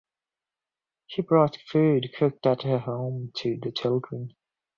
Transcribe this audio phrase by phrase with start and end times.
[1.05, 4.33] She brought food cooked at her home to the children.